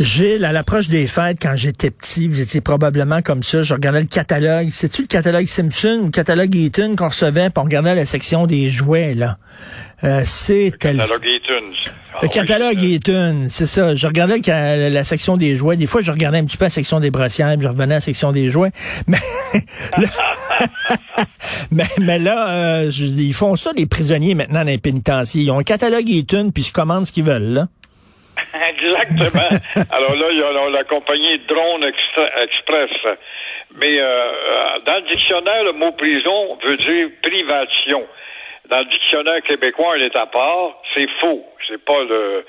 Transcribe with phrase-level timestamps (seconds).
[0.00, 4.00] Gilles, à l'approche des fêtes, quand j'étais petit, vous étiez probablement comme ça, je regardais
[4.00, 4.68] le catalogue.
[4.70, 8.46] C'est-tu le catalogue Simpson ou le catalogue Eaton qu'on recevait, puis on regardait la section
[8.46, 9.36] des jouets, là?
[10.02, 10.92] Euh, c'était...
[10.94, 11.90] Le catalogue Eaton.
[12.14, 13.94] Ah Le oui, catalogue c'est- Eaton, c'est ça.
[13.94, 14.40] Je regardais
[14.90, 15.76] la section des jouets.
[15.76, 17.98] Des fois, je regardais un petit peu la section des brossières, puis je revenais à
[17.98, 18.72] la section des jouets.
[19.06, 19.18] Mais
[19.98, 20.08] là,
[21.70, 25.42] mais, mais là euh, ils font ça, les prisonniers, maintenant, dans les pénitenciers.
[25.42, 27.68] Ils ont un catalogue Eaton, puis ils commandent ce qu'ils veulent, là.
[28.68, 29.84] Exactement.
[29.90, 32.90] Alors là, il y a la, compagnie Drone Express.
[33.76, 38.06] Mais euh, euh, dans le dictionnaire, le mot prison veut dire privation.
[38.68, 40.82] Dans le dictionnaire québécois, il est à part.
[40.94, 41.44] C'est faux.
[41.68, 42.44] C'est pas le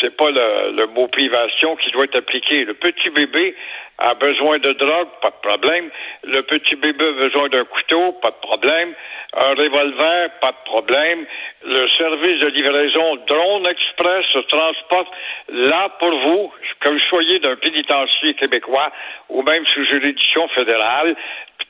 [0.00, 2.64] c'est pas le, le mot privation qui doit être appliqué.
[2.64, 3.54] Le petit bébé
[3.98, 5.90] a besoin de drogue, pas de problème.
[6.24, 8.94] Le petit bébé a besoin d'un couteau, pas de problème.
[9.34, 11.26] Un revolver, pas de problème.
[11.64, 15.08] Le service de livraison Drone Express se transporte
[15.48, 18.90] là pour vous, que vous soyez d'un pénitencier québécois
[19.28, 21.16] ou même sous juridiction fédérale,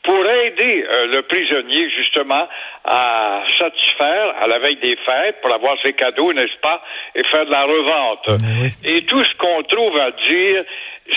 [0.04, 2.46] pour aider euh, le prisonnier justement
[2.84, 6.82] à satisfaire à la veille des fêtes pour avoir ses cadeaux, n'est-ce pas,
[7.14, 8.42] et faire de la revente.
[8.84, 10.64] Et tout ce qu'on trouve à dire,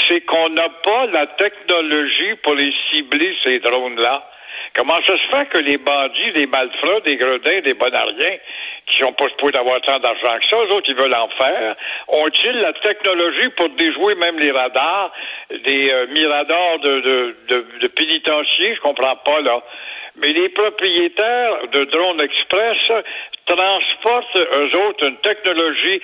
[0.08, 4.30] c'est qu'on n'a pas la technologie pour les cibler, ces drones-là.
[4.76, 8.38] Comment ça se fait que les bandits, les malfrats, des gredins, des bonariens,
[8.86, 11.76] qui sont pas supposés avoir tant d'argent que ça, eux autres, ils veulent en faire,
[12.08, 15.12] ont-ils la technologie pour déjouer même les radars,
[15.50, 18.76] des euh, miradors de, de, de, de pénitenciers?
[18.76, 19.62] Je comprends pas, là.
[20.16, 22.92] Mais les propriétaires de Drone Express
[23.46, 26.02] transportent, eux autres, une technologie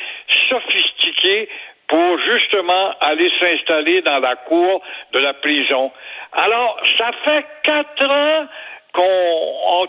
[0.50, 1.50] sophistiquée
[1.88, 4.81] pour justement aller s'installer dans la cour
[5.14, 5.92] de la prison.
[6.34, 8.48] Alors, ça fait quatre ans
[8.94, 9.88] qu'on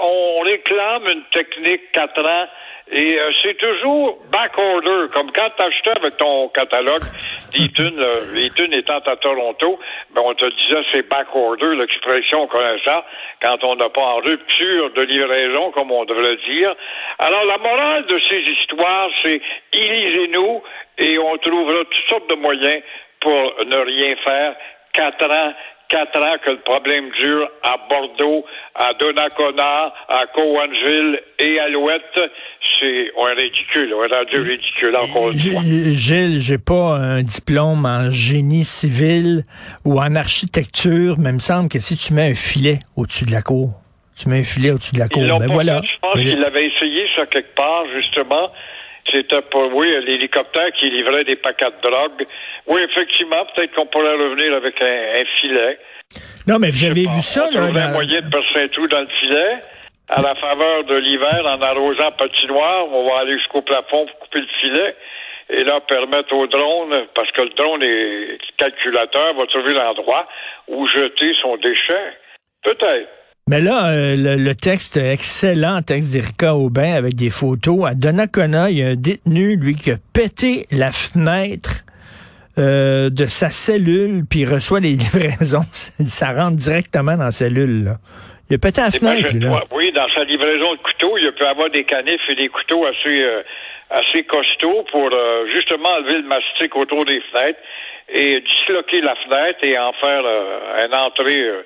[0.00, 2.46] on, réclame une technique quatre ans
[2.90, 7.02] et euh, c'est toujours back order, comme quand tu achetais avec ton catalogue
[7.54, 9.78] d'Eaton, euh, Eaton étant à Toronto,
[10.14, 12.48] ben on te disait c'est back order, l'expression
[12.84, 13.04] ça,
[13.40, 16.74] quand on n'a pas en rupture de livraison, comme on devrait dire.
[17.18, 19.40] Alors la morale de ces histoires, c'est
[19.72, 20.62] élisez-nous
[20.98, 22.82] et on trouvera toutes sortes de moyens
[23.20, 24.54] pour ne rien faire.
[24.92, 25.54] Quatre ans,
[25.92, 28.44] quatre ans que le problème dure à Bordeaux,
[28.74, 32.20] à Donnacona, à Cowansville et à Louette.
[32.80, 35.62] C'est un ridicule, un rendu ridicule encore une fois.
[35.62, 39.42] G- Gilles, j'ai pas un diplôme en génie civil
[39.84, 43.32] ou en architecture, mais il me semble que si tu mets un filet au-dessus de
[43.32, 43.70] la cour,
[44.18, 45.80] tu mets un filet au-dessus de la cour, ben voilà.
[45.82, 45.86] fait.
[45.88, 48.50] Je pense qu'ils l'avaient essayé ça quelque part, justement.
[49.12, 52.24] C'était pour, oui, l'hélicoptère qui livrait des paquets de drogue.
[52.66, 55.78] Oui, effectivement, peut-être qu'on pourrait revenir avec un, un filet.
[56.46, 57.12] Non, mais vous avez pas.
[57.14, 57.70] vu ça, On là?
[57.70, 59.58] dans- moyen de percer un trou dans le filet.
[60.08, 64.40] À la faveur de l'hiver, en arrosant patinoire, on va aller jusqu'au plafond pour couper
[64.40, 64.96] le filet.
[65.50, 70.26] Et là, permettre au drone, parce que le drone est calculateur, va trouver l'endroit
[70.68, 72.12] où jeter son déchet.
[72.62, 73.08] Peut-être.
[73.52, 77.84] Mais là, euh, le, le texte excellent, texte d'Erika Aubin avec des photos.
[77.86, 81.84] À Donnacona, il y a un détenu, lui, qui a pété la fenêtre
[82.56, 85.68] euh, de sa cellule, puis il reçoit les livraisons.
[85.70, 87.84] Ça rentre directement dans la cellule.
[87.84, 87.96] Là.
[88.48, 89.60] Il a pété la fenêtre, lui, là.
[89.70, 93.20] Oui, dans sa livraison de couteaux, il peut avoir des canifs et des couteaux assez,
[93.20, 93.42] euh,
[93.90, 97.60] assez costauds pour euh, justement enlever le mastic autour des fenêtres
[98.08, 101.62] et disloquer la fenêtre et en faire euh, une entrée euh,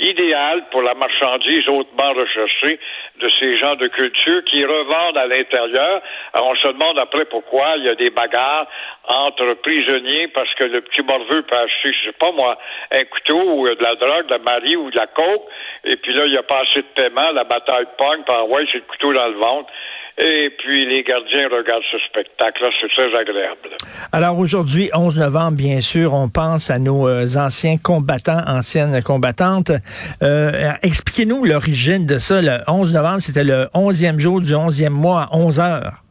[0.00, 2.80] idéale pour la marchandise hautement recherchée
[3.20, 6.02] de ces gens de culture qui revendent à l'intérieur.
[6.32, 8.66] Alors, on se demande après pourquoi il y a des bagarres
[9.06, 12.58] entre prisonniers parce que le petit morveux peut acheter, je sais pas moi,
[12.92, 15.42] un couteau ou de la drogue, de la marie ou de la coke,
[15.84, 18.64] et puis là, il n'y a pas assez de paiement, la bataille pogne, par ouais,
[18.70, 19.70] c'est le couteau dans le ventre.
[20.22, 23.70] Et puis les gardiens regardent ce spectacle-là, c'est très agréable.
[24.12, 29.72] Alors aujourd'hui, 11 novembre, bien sûr, on pense à nos euh, anciens combattants, anciennes combattantes.
[30.22, 32.42] Euh, Expliquez-nous l'origine de ça.
[32.42, 36.02] Le 11 novembre, c'était le 11e jour du 11e mois à 11 heures.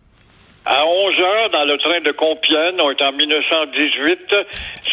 [0.66, 4.36] À 11 heures, dans le train de Compiègne, on est en 1918,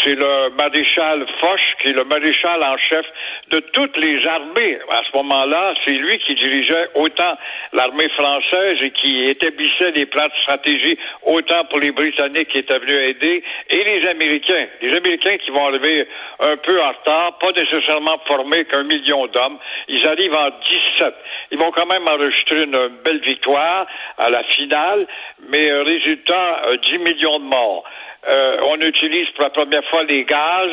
[0.06, 3.04] c'est le maréchal Foch, qui est le maréchal en chef
[3.50, 4.78] de toutes les armées.
[4.90, 7.36] À ce moment-là, c'est lui qui dirigeait autant
[7.72, 12.78] l'armée française et qui établissait des plans de stratégie autant pour les Britanniques qui étaient
[12.78, 14.66] venus aider et les Américains.
[14.80, 16.06] Les Américains qui vont arriver
[16.40, 19.58] un peu en retard, pas nécessairement formés qu'un million d'hommes.
[19.88, 20.50] Ils arrivent en
[20.98, 21.14] 17.
[21.50, 23.86] Ils vont quand même enregistrer une belle victoire
[24.18, 25.06] à la finale,
[25.48, 27.84] mais euh, résultat, euh, 10 millions de morts.
[28.28, 30.70] Euh, on utilise pour la première fois les gaz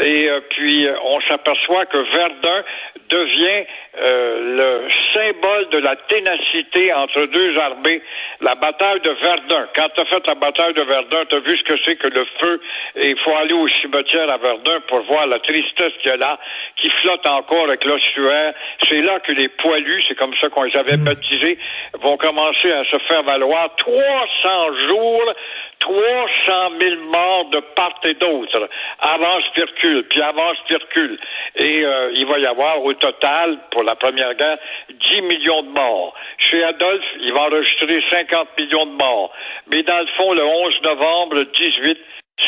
[0.00, 2.64] et euh, puis euh, on s'aperçoit que Verdun
[3.10, 3.66] devient
[4.00, 8.00] euh, le symbole de la ténacité entre deux armées.
[8.40, 9.68] La bataille de Verdun.
[9.76, 12.08] Quand tu as fait la bataille de Verdun, tu as vu ce que c'est que
[12.08, 12.60] le feu
[12.96, 16.16] et il faut aller au cimetière à Verdun pour voir la tristesse qu'il y a
[16.16, 16.38] là,
[16.76, 18.54] qui flotte encore avec l'ossuaire.
[18.88, 21.58] C'est là que les poilus, c'est comme ça qu'on les avait baptisés,
[22.00, 25.34] vont commencer à se faire valoir 300 jours
[25.82, 28.68] 300 000 morts de part et d'autre.
[29.00, 29.42] Avance
[29.82, 31.18] recule, puis avance puis recule.
[31.56, 34.58] Et euh, il va y avoir au total, pour la Première Guerre,
[34.88, 36.14] 10 millions de morts.
[36.38, 39.32] Chez Adolphe, il va enregistrer 50 millions de morts.
[39.70, 41.98] Mais dans le fond, le 11 novembre 18,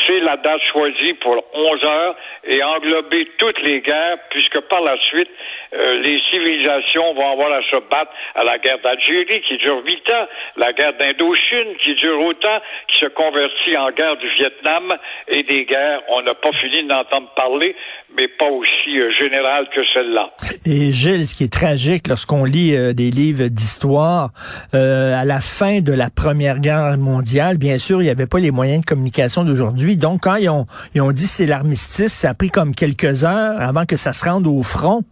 [0.07, 4.99] c'est la date choisie pour 11 heures et englober toutes les guerres, puisque par la
[5.01, 5.29] suite,
[5.75, 10.11] euh, les civilisations vont avoir à se battre à la guerre d'Algérie qui dure huit
[10.11, 10.27] ans,
[10.57, 14.95] la guerre d'Indochine qui dure autant, qui se convertit en guerre du Vietnam
[15.29, 17.77] et des guerres, on n'a pas fini d'entendre parler,
[18.17, 20.31] mais pas aussi euh, générales que celle-là.
[20.67, 24.31] Et Gilles, ce qui est tragique lorsqu'on lit euh, des livres d'histoire,
[24.75, 28.39] euh, à la fin de la Première Guerre mondiale, bien sûr, il n'y avait pas
[28.39, 29.74] les moyens de communication d'aujourd'hui.
[29.75, 33.61] Donc, quand ils ont, ils ont dit c'est l'armistice, ça a pris comme quelques heures
[33.61, 35.03] avant que ça se rende au front.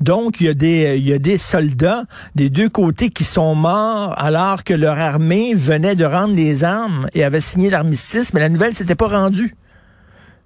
[0.00, 4.98] Donc, il y a des, soldats des deux côtés qui sont morts alors que leur
[4.98, 9.08] armée venait de rendre les armes et avait signé l'armistice, mais la nouvelle s'était pas
[9.08, 9.54] rendue.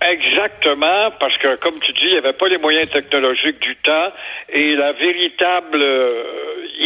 [0.07, 4.13] Exactement, parce que comme tu dis, il n'y avait pas les moyens technologiques du temps
[4.53, 6.25] et la véritable euh,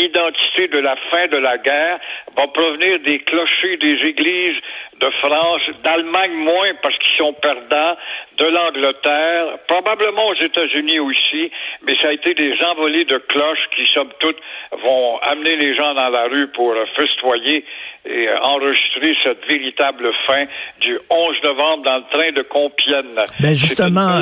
[0.08, 1.98] identité de la fin de la guerre
[2.36, 4.60] va provenir des clochers des églises
[5.00, 7.96] de France, d'Allemagne moins parce qu'ils sont perdants,
[8.38, 11.50] de l'Angleterre, probablement aux États-Unis aussi,
[11.86, 14.38] mais ça a été des envolées de cloches qui, somme toute,
[14.82, 17.64] vont amener les gens dans la rue pour euh, festoyer
[18.06, 20.44] et euh, enregistrer cette véritable fin
[20.80, 23.14] du 11 novembre dans le train de Compiègne.
[23.40, 24.20] Ben justement,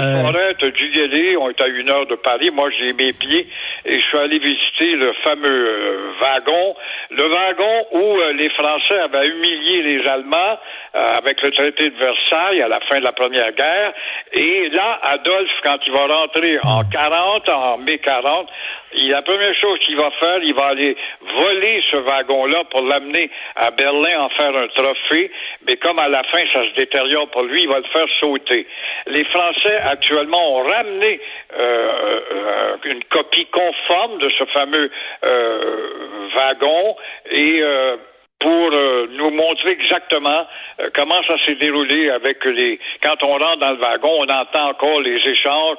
[0.70, 3.46] dû y aller, on est à une heure de Paris, moi j'ai mes pieds
[3.84, 6.74] et je suis allé visiter le fameux euh, wagon,
[7.10, 10.58] le wagon où euh, les Français avaient humilié les Allemands
[10.94, 13.92] euh, avec le traité de Versailles à la fin de la Première Guerre.
[14.32, 18.48] Et là, Adolphe, quand il va rentrer en 40, en mai 40,
[18.94, 20.96] il, la première chose qu'il va faire, il va aller
[21.36, 25.30] voler ce wagon-là pour l'amener à Berlin, en faire un trophée.
[25.66, 28.66] Mais comme à la fin, ça se détériore pour lui, il va le faire sauter.
[29.06, 31.20] Les Français, actuellement, ont ramené
[31.58, 34.90] euh, euh, une copie conforme de ce fameux
[35.24, 36.96] euh, wagon
[37.30, 37.96] et euh,
[38.46, 40.46] pour euh, nous montrer exactement
[40.78, 42.78] euh, comment ça s'est déroulé avec les.
[43.02, 45.78] Quand on rentre dans le wagon, on entend encore les échanges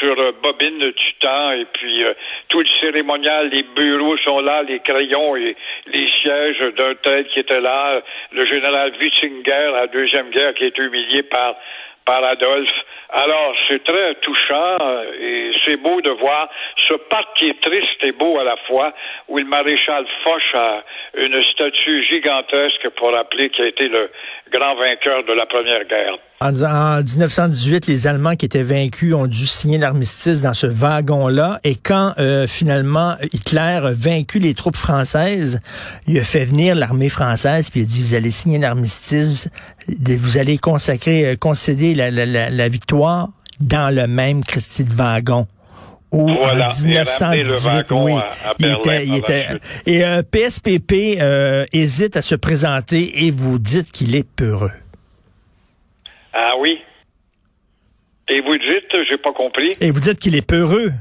[0.00, 2.12] sur euh, bobine du temps et puis euh,
[2.48, 5.54] tout le cérémonial, les bureaux sont là, les crayons et
[5.86, 10.64] les sièges d'un tel qui était là, le général Witzinger à la deuxième guerre qui
[10.64, 11.54] été humilié par
[12.04, 12.72] par Adolphe.
[13.10, 16.48] Alors, c'est très touchant euh, et c'est beau de voir
[16.86, 18.92] ce parc qui est triste et beau à la fois,
[19.28, 20.84] où le maréchal Foch a
[21.16, 24.10] une statue gigantesque pour rappeler qu'il a été le
[24.52, 26.18] grand vainqueur de la Première Guerre.
[26.40, 31.58] En, en 1918, les Allemands qui étaient vaincus ont dû signer l'armistice dans ce wagon-là.
[31.64, 35.60] Et quand euh, finalement Hitler a vaincu les troupes françaises,
[36.06, 39.48] il a fait venir l'armée française puis il a dit vous allez signer l'armistice,
[39.88, 43.28] vous allez consacrer, euh, concéder la, la, la, la victoire
[43.60, 45.46] dans le même Christi de wagon.
[46.10, 49.46] Où Voilà, en et ramener 1918, le wagon oui, à- à il était, il était,
[49.84, 54.72] et euh, PSPP euh, hésite à se présenter et vous dites qu'il est peureux.
[56.32, 56.78] Ah oui?
[58.30, 59.72] Et vous dites, j'ai pas compris.
[59.80, 60.92] Et vous dites qu'il est peureux,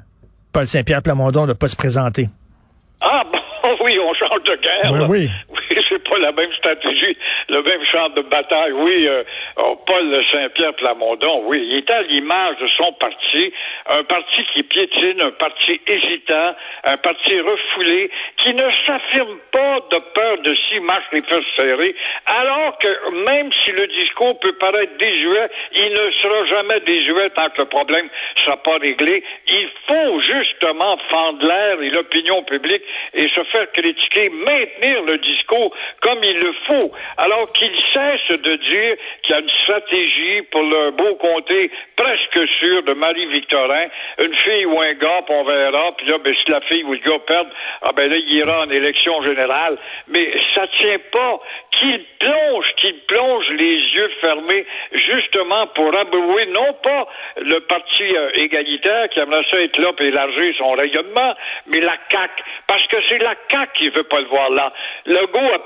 [0.51, 2.29] Paul Saint-Pierre Plamondon, de ne pas se présenter.
[3.00, 3.39] Ah bon,
[3.86, 4.91] oui, on change de guerre.
[4.91, 5.08] Oui, là.
[5.08, 5.29] oui.
[6.19, 7.17] la même stratégie,
[7.50, 8.71] le même champ de bataille.
[8.71, 9.24] Oui, euh,
[9.57, 13.53] oh, Paul Saint-Pierre Plamondon, oui, il est à l'image de son parti,
[13.89, 20.00] un parti qui piétine, un parti hésitant, un parti refoulé, qui ne s'affirme pas de
[20.13, 21.95] peur de s'y marche les fesses serrées,
[22.25, 22.88] alors que
[23.25, 27.67] même si le discours peut paraître désuet, il ne sera jamais désuet tant que le
[27.67, 29.24] problème ne sera pas réglé.
[29.47, 32.83] Il faut justement fendre l'air et l'opinion publique
[33.13, 35.74] et se faire critiquer, maintenir le discours
[36.07, 40.63] comme il le faut, alors qu'il cesse de dire qu'il y a une stratégie pour
[40.63, 43.87] le beau comté presque sûr de Marie-Victorin,
[44.19, 46.99] une fille ou un gars, on verra, puis là, ben, si la fille ou le
[46.99, 47.47] gars perd,
[47.81, 49.77] ah ben là, il ira en élection générale.
[50.07, 51.39] Mais ça tient pas
[51.71, 58.03] qu'il plonge, qu'il qu'il plonge les yeux fermés justement pour abouer non pas le parti
[58.15, 61.33] euh, égalitaire qui aimerait ça être là pour élargir son rayonnement,
[61.67, 62.43] mais la CAQ.
[62.67, 64.71] Parce que c'est la CAQ qui veut pas le voir là.
[65.05, 65.59] Legault a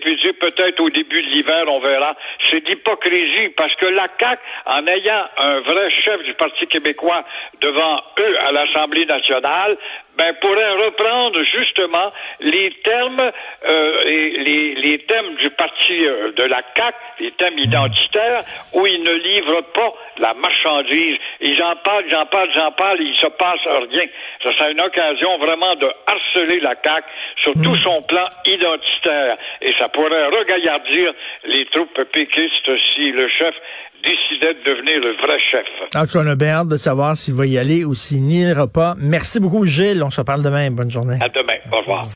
[0.00, 2.16] puis peut-être au début de l'hiver, on verra.
[2.50, 7.24] C'est d'hypocrisie parce que la CAQ, en ayant un vrai chef du Parti québécois
[7.60, 9.76] devant eux à l'Assemblée nationale,
[10.16, 13.30] ben, pourrait reprendre justement les termes
[13.68, 18.42] euh, et les, les thèmes du parti euh, de la CAC, les thèmes identitaires,
[18.72, 21.16] où ils ne livrent pas la marchandise.
[21.40, 23.60] Ils en parlent, j'en parle, j'en parle, il se passe
[23.92, 24.06] rien.
[24.42, 27.04] Ça serait une occasion vraiment de harceler la CAC
[27.42, 29.36] sur tout son plan identitaire.
[29.60, 31.12] Et ça pourrait regaillardir
[31.44, 33.54] les troupes péquistes si le chef
[34.02, 35.66] décidait de devenir le vrai chef.
[35.94, 38.94] Donc, on a bien hâte de savoir s'il va y aller ou s'il n'ira pas.
[38.98, 40.02] Merci beaucoup, Gilles.
[40.06, 40.70] On se parle demain.
[40.70, 41.18] Bonne journée.
[41.20, 41.58] À demain.
[41.72, 42.06] Au revoir.